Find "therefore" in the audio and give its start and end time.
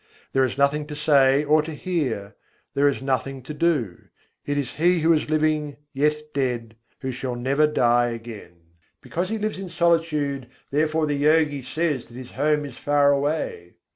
10.71-11.05